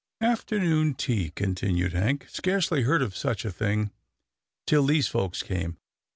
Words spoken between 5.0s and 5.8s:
folks came.